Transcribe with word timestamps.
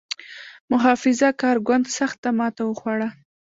محافظه 0.71 1.29
کار 1.41 1.57
ګوند 1.67 1.85
سخته 1.97 2.29
ماته 2.37 2.63
وخوړه. 2.65 3.09